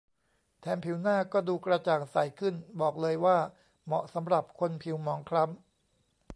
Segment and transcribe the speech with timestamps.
[0.61, 3.37] แถมผิวหน้าก็ดูกระจ่างใสขึ้น บอกเลยว่า
[3.85, 6.29] เหมาะสำหรับคนผิวหมองคล้ำ